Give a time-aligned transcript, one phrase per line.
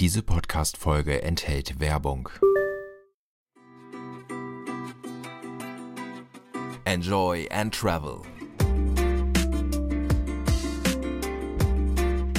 [0.00, 2.28] Diese Podcast-Folge enthält Werbung.
[6.84, 8.20] Enjoy and Travel.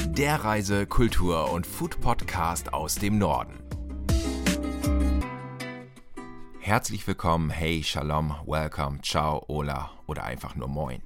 [0.09, 3.63] Der Reise-, Kultur- und Food-Podcast aus dem Norden.
[6.59, 11.01] Herzlich willkommen, hey, Shalom, Welcome, Ciao, Ola oder einfach nur Moin.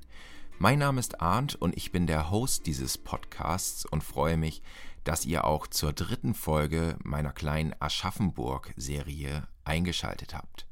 [0.57, 4.63] Mein Name ist Arndt und ich bin der Host dieses Podcasts und freue mich,
[5.09, 10.67] dass ihr auch zur dritten Folge meiner kleinen Aschaffenburg-Serie eingeschaltet habt.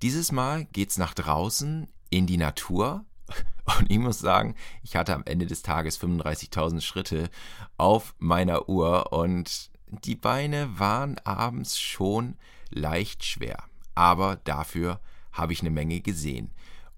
[0.00, 3.04] Dieses Mal geht's nach draußen in die Natur
[3.78, 7.28] und ich muss sagen, ich hatte am Ende des Tages 35.000 Schritte
[7.76, 12.38] auf meiner Uhr und die Beine waren abends schon
[12.70, 13.64] leicht schwer.
[13.94, 15.00] Aber dafür
[15.32, 16.50] habe ich eine Menge gesehen.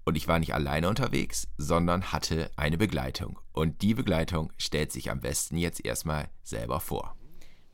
[0.05, 3.39] Und ich war nicht alleine unterwegs, sondern hatte eine Begleitung.
[3.53, 7.15] Und die Begleitung stellt sich am besten jetzt erstmal selber vor.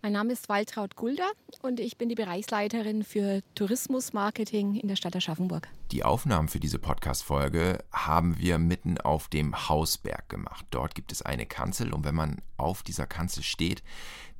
[0.01, 1.29] Mein Name ist Waltraud Gulder
[1.61, 5.67] und ich bin die Bereichsleiterin für Tourismusmarketing in der Stadt Aschaffenburg.
[5.91, 10.65] Die Aufnahmen für diese Podcast-Folge haben wir mitten auf dem Hausberg gemacht.
[10.69, 13.83] Dort gibt es eine Kanzel und wenn man auf dieser Kanzel steht,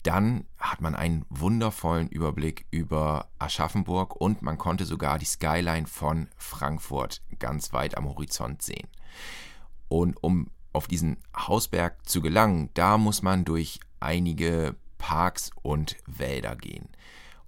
[0.03, 6.28] dann hat man einen wundervollen Überblick über Aschaffenburg und man konnte sogar die Skyline von
[6.38, 8.88] Frankfurt ganz weit am Horizont sehen.
[9.88, 16.56] Und um auf diesen Hausberg zu gelangen, da muss man durch einige Parks und Wälder
[16.56, 16.89] gehen.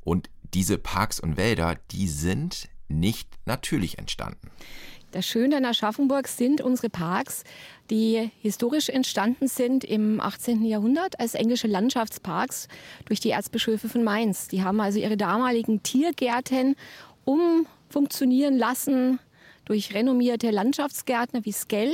[0.01, 4.49] Und diese Parks und Wälder, die sind nicht natürlich entstanden.
[5.11, 7.43] Das Schöne an Aschaffenburg sind unsere Parks,
[7.89, 10.63] die historisch entstanden sind im 18.
[10.63, 12.69] Jahrhundert als englische Landschaftsparks
[13.05, 14.47] durch die Erzbischöfe von Mainz.
[14.47, 16.75] Die haben also ihre damaligen Tiergärten
[17.25, 19.19] umfunktionieren lassen
[19.65, 21.93] durch renommierte Landschaftsgärtner wie Skell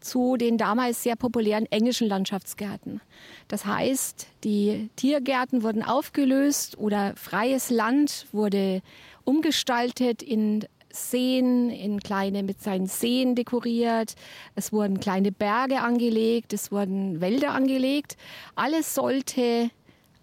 [0.00, 3.00] zu den damals sehr populären englischen Landschaftsgärten.
[3.48, 8.82] Das heißt, die Tiergärten wurden aufgelöst oder freies Land wurde
[9.24, 14.14] umgestaltet in Seen, in kleine mit seinen Seen dekoriert.
[14.54, 18.16] Es wurden kleine Berge angelegt, es wurden Wälder angelegt.
[18.54, 19.70] Alles sollte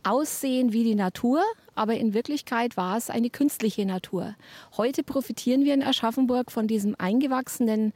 [0.04, 1.44] aussehen wie die Natur,
[1.76, 4.36] aber in Wirklichkeit war es eine künstliche Natur.
[4.78, 7.94] Heute profitieren wir in Aschaffenburg von diesem eingewachsenen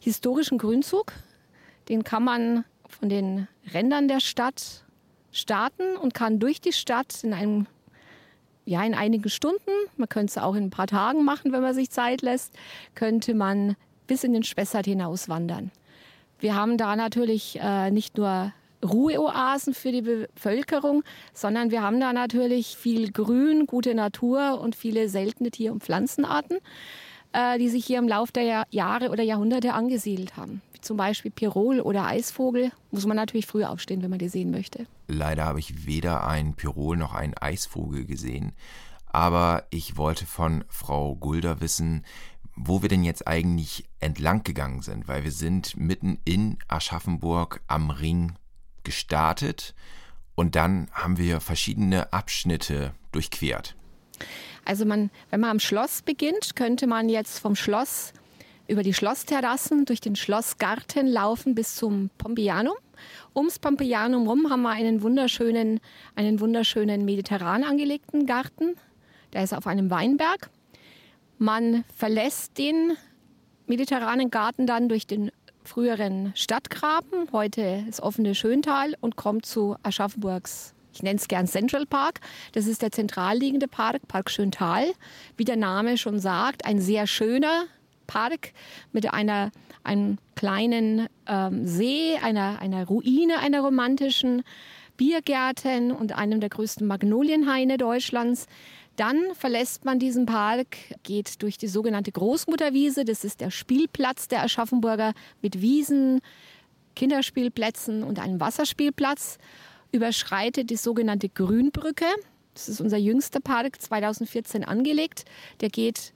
[0.00, 1.12] historischen Grünzug.
[1.88, 4.84] Den kann man von den Rändern der Stadt
[5.32, 7.66] starten und kann durch die Stadt in einem
[8.70, 9.58] ja, in einigen Stunden,
[9.96, 12.54] man könnte es auch in ein paar Tagen machen, wenn man sich Zeit lässt,
[12.94, 13.74] könnte man
[14.06, 15.72] bis in den Spessart hinaus wandern.
[16.38, 18.52] Wir haben da natürlich äh, nicht nur
[18.84, 21.02] Ruheoasen für die Bevölkerung,
[21.34, 26.58] sondern wir haben da natürlich viel Grün, gute Natur und viele seltene Tier- und Pflanzenarten.
[27.32, 30.62] Äh, die sich hier im Laufe der Jahre oder Jahrhunderte angesiedelt haben.
[30.80, 32.72] Zum Beispiel Pirol oder Eisvogel.
[32.90, 34.86] Muss man natürlich früh aufstehen, wenn man die sehen möchte.
[35.08, 38.52] Leider habe ich weder einen Pirol noch einen Eisvogel gesehen.
[39.06, 42.04] Aber ich wollte von Frau Gulder wissen,
[42.54, 47.90] wo wir denn jetzt eigentlich entlang gegangen sind, weil wir sind mitten in Aschaffenburg am
[47.90, 48.34] Ring
[48.84, 49.74] gestartet
[50.34, 53.76] und dann haben wir verschiedene Abschnitte durchquert.
[54.64, 58.12] Also man, wenn man am Schloss beginnt, könnte man jetzt vom Schloss
[58.70, 62.76] über die Schlossterrassen durch den Schlossgarten laufen bis zum Pompeianum.
[63.34, 65.80] Ums Pompeianum rum haben wir einen wunderschönen,
[66.14, 68.76] einen wunderschönen mediterran angelegten Garten.
[69.32, 70.50] Der ist auf einem Weinberg.
[71.38, 72.92] Man verlässt den
[73.66, 75.32] mediterranen Garten dann durch den
[75.64, 81.86] früheren Stadtgraben, heute das offene Schöntal, und kommt zu Aschaffenburgs ich nenne es gern Central
[81.86, 82.20] Park.
[82.52, 84.86] Das ist der zentral liegende Park, Park Schöntal.
[85.36, 87.66] Wie der Name schon sagt, ein sehr schöner
[88.10, 88.52] Park
[88.92, 89.52] mit einer,
[89.84, 94.42] einem kleinen ähm, See, einer, einer Ruine einer romantischen
[94.96, 98.46] Biergärten und einem der größten Magnolienhaine Deutschlands.
[98.96, 103.04] Dann verlässt man diesen Park, geht durch die sogenannte Großmutterwiese.
[103.04, 106.20] Das ist der Spielplatz der Aschaffenburger mit Wiesen,
[106.96, 109.38] Kinderspielplätzen und einem Wasserspielplatz
[109.92, 112.06] überschreitet die sogenannte Grünbrücke.
[112.54, 115.24] Das ist unser jüngster Park, 2014 angelegt.
[115.60, 116.12] Der geht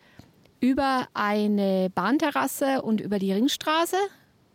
[0.65, 3.99] über eine Bahnterrasse und über die Ringstraße.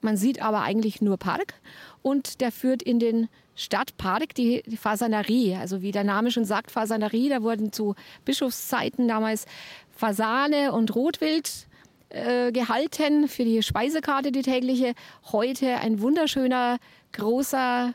[0.01, 1.53] Man sieht aber eigentlich nur Park.
[2.01, 5.53] Und der führt in den Stadtpark, die, Fasanerie.
[5.53, 7.29] Also wie der Name schon sagt, Fasanerie.
[7.29, 7.93] Da wurden zu
[8.25, 9.45] Bischofszeiten damals
[9.91, 11.67] Fasane und Rotwild
[12.09, 14.95] äh, gehalten für die Speisekarte, die tägliche.
[15.31, 16.79] Heute ein wunderschöner,
[17.11, 17.93] großer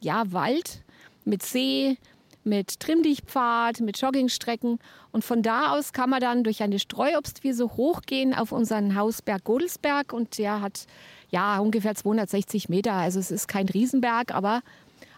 [0.00, 0.82] ja, Wald
[1.24, 1.96] mit See,
[2.44, 4.78] mit Trimmdichtpfad, mit Joggingstrecken.
[5.12, 10.12] Und von da aus kann man dann durch eine Streuobstwiese hochgehen auf unseren Hausberg Godelsberg.
[10.12, 10.86] Und der hat
[11.30, 12.94] ja ungefähr 260 Meter.
[12.94, 14.62] Also es ist kein Riesenberg, aber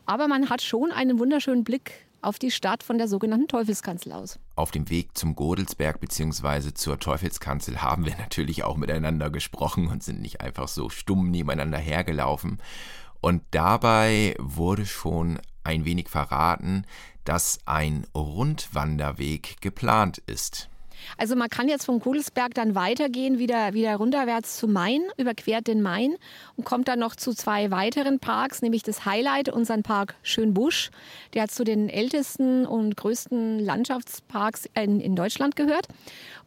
[0.06, 4.38] aber man hat schon einen wunderschönen Blick auf die Stadt von der sogenannten Teufelskanzel aus.
[4.56, 6.74] Auf dem Weg zum Godelsberg bzw.
[6.74, 11.78] zur Teufelskanzel haben wir natürlich auch miteinander gesprochen und sind nicht einfach so stumm nebeneinander
[11.78, 12.58] hergelaufen.
[13.20, 16.84] Und dabei wurde schon ein wenig verraten,
[17.24, 20.68] dass ein Rundwanderweg geplant ist.
[21.16, 25.82] Also man kann jetzt vom Kudelsberg dann weitergehen, wieder, wieder runterwärts zu Main, überquert den
[25.82, 26.16] Main
[26.56, 30.90] und kommt dann noch zu zwei weiteren Parks, nämlich das Highlight, unseren Park Schönbusch.
[31.34, 35.88] Der zu den ältesten und größten Landschaftsparks in, in Deutschland gehört.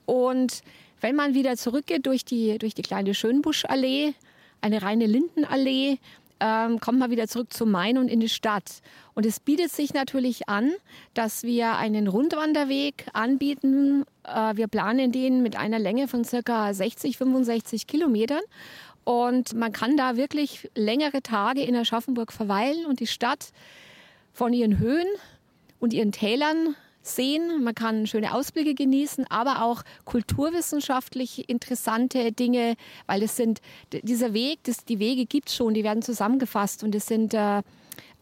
[0.06, 0.62] Und
[1.01, 4.13] wenn man wieder zurückgeht durch die, durch die kleine Schönbuschallee,
[4.62, 5.98] eine reine Lindenallee,
[6.43, 8.81] ähm, kommt man wieder zurück zum Main und in die Stadt.
[9.13, 10.71] Und es bietet sich natürlich an,
[11.13, 14.03] dass wir einen Rundwanderweg anbieten.
[14.23, 18.41] Äh, wir planen den mit einer Länge von circa 60, 65 Kilometern.
[19.05, 23.51] Und man kann da wirklich längere Tage in Aschaffenburg verweilen und die Stadt
[24.33, 25.07] von ihren Höhen
[25.79, 27.63] und ihren Tälern sehen.
[27.63, 33.61] Man kann schöne Ausblicke genießen, aber auch kulturwissenschaftlich interessante Dinge, weil es sind
[33.91, 37.61] dieser Weg, das, die Wege gibt es schon, die werden zusammengefasst und es sind äh,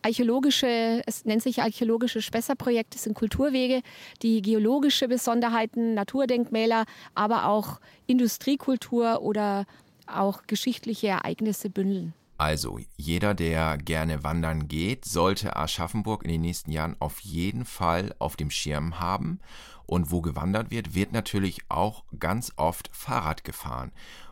[0.01, 3.81] archäologische, es nennt sich archäologische Spessarprojekte, sind Kulturwege,
[4.22, 9.66] die geologische Besonderheiten, Naturdenkmäler, aber auch Industriekultur oder
[10.07, 12.13] auch geschichtliche Ereignisse bündeln.
[12.42, 18.16] Also, jeder, der gerne wandern geht, sollte Aschaffenburg in den nächsten Jahren auf jeden Fall
[18.18, 19.40] auf dem Schirm haben.
[19.86, 23.92] Und wo gewandert wird, wird natürlich auch ganz oft Fahrrad gefahren.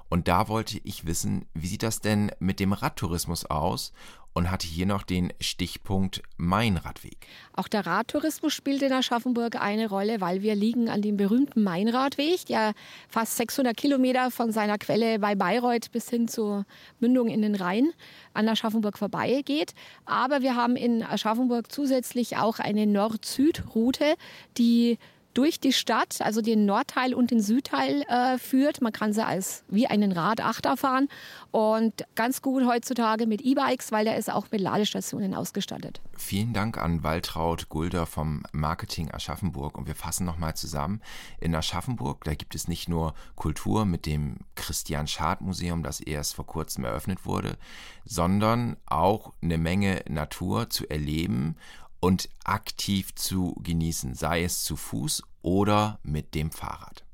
[0.10, 3.94] Und da wollte ich wissen, wie sieht das denn mit dem Radtourismus aus
[4.34, 7.28] und hatte hier noch den Stichpunkt Mainradweg.
[7.54, 12.46] Auch der Radtourismus spielt in Aschaffenburg eine Rolle, weil wir liegen an dem berühmten Mainradweg,
[12.46, 12.74] der
[13.08, 16.66] fast 600 Kilometer von seiner Quelle bei Bayreuth bis hin zur
[17.00, 17.92] Mündung in den Rhein
[18.34, 19.74] an Aschaffenburg vorbeigeht.
[20.06, 24.16] Aber wir haben in Aschaffenburg zusätzlich auch eine Nord-Süd-Route,
[24.58, 24.98] die
[25.34, 28.81] durch die Stadt, also den Nordteil und den Südteil äh, führt.
[28.81, 31.08] Man kann sie als wie einen Radachter fahren
[31.52, 36.02] und ganz gut heutzutage mit E-Bikes, weil der ist auch mit Ladestationen ausgestattet.
[36.18, 41.02] Vielen Dank an Waltraud Gulder vom Marketing Aschaffenburg und wir fassen nochmal zusammen.
[41.40, 46.36] In Aschaffenburg, da gibt es nicht nur Kultur mit dem Christian Schad Museum, das erst
[46.36, 47.58] vor kurzem eröffnet wurde,
[48.06, 51.56] sondern auch eine Menge Natur zu erleben
[52.00, 57.06] und aktiv zu genießen, sei es zu Fuß oder mit dem Fahrrad.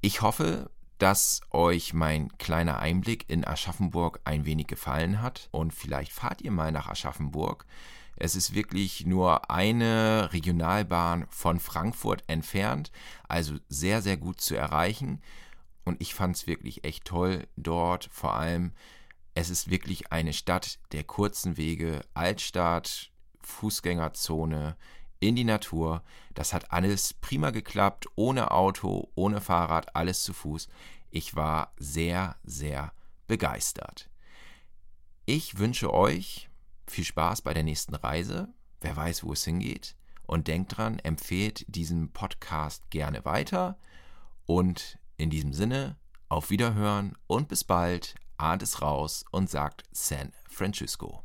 [0.00, 6.12] Ich hoffe, dass euch mein kleiner Einblick in Aschaffenburg ein wenig gefallen hat und vielleicht
[6.12, 7.66] fahrt ihr mal nach Aschaffenburg.
[8.16, 12.92] Es ist wirklich nur eine Regionalbahn von Frankfurt entfernt,
[13.28, 15.20] also sehr, sehr gut zu erreichen.
[15.84, 18.08] Und ich fand es wirklich echt toll dort.
[18.12, 18.72] Vor allem,
[19.34, 23.10] es ist wirklich eine Stadt der kurzen Wege, Altstadt,
[23.46, 24.76] Fußgängerzone,
[25.20, 26.02] in die Natur.
[26.34, 30.68] Das hat alles prima geklappt, ohne Auto, ohne Fahrrad, alles zu Fuß.
[31.10, 32.92] Ich war sehr, sehr
[33.26, 34.10] begeistert.
[35.26, 36.50] Ich wünsche euch
[36.86, 38.48] viel Spaß bei der nächsten Reise.
[38.80, 39.96] Wer weiß, wo es hingeht.
[40.26, 43.78] Und denkt dran, empfehlt diesen Podcast gerne weiter.
[44.46, 45.96] Und in diesem Sinne,
[46.28, 48.16] auf Wiederhören und bis bald.
[48.36, 51.24] Ahnt es raus und sagt San Francisco.